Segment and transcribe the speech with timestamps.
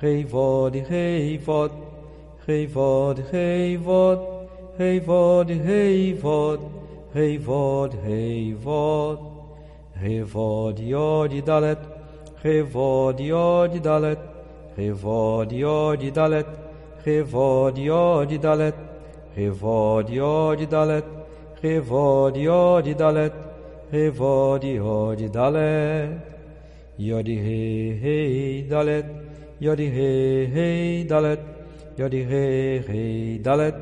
[0.00, 1.70] hey vod, hey vod,
[2.46, 4.18] hey vod, hey vod,
[4.78, 6.60] hey vod, hey vod,
[7.14, 9.18] hey vod, hey vod,
[9.94, 11.78] hey vod, hey vod, hey vod, hey vod yod dalet,
[12.42, 14.18] hey vod yod dalet.
[14.76, 16.46] Yod dalet,
[17.02, 18.74] chevod yod dalet,
[19.96, 21.14] yod dalet,
[21.50, 23.34] chevod yod dalet,
[24.70, 26.20] yod dalet.
[26.98, 29.25] He he dalet,
[29.60, 31.40] yodi he he dalet,
[31.96, 33.74] yodi he he dalet,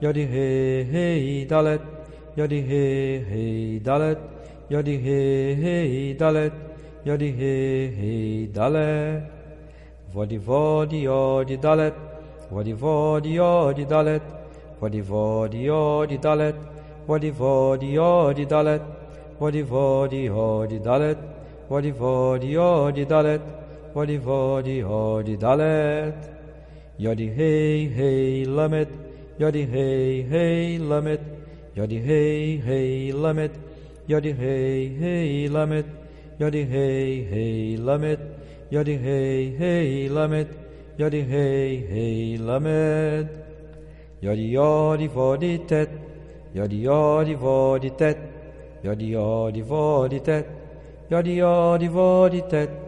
[0.00, 1.80] yodi he he dalet,
[2.36, 4.18] yodi he he dalet,
[4.70, 6.52] yodi he he dalet,
[7.04, 9.38] yodi he he dalet.
[10.14, 11.94] Vodi vodi odi dalet,
[12.50, 14.22] vodi vodi odi dalet,
[14.80, 16.56] vodi vodi odi dalet,
[17.06, 18.82] vodi vodi odi dalet,
[19.38, 21.18] vodi vodi odi dalet,
[21.68, 26.14] vodi vodi odi dalet, vadi vadi hadi dalet.
[26.98, 28.88] Yadi hey hey lamet.
[29.38, 31.20] Yadi hey hey lamet.
[31.76, 33.52] Yadi hey hey lamet.
[34.08, 35.86] Yadi hey hey lamet.
[36.40, 38.18] Yadi hey hey lamet.
[38.70, 40.48] Yadi hey hey lamet.
[40.98, 43.26] Yadi hey hey lamet.
[44.22, 45.90] Yadi yadi vadi tet.
[46.54, 48.18] Yadi yadi vadi tet.
[48.84, 50.46] Yadi yadi vadi tet.
[51.10, 52.87] Yadi yadi vadi tet.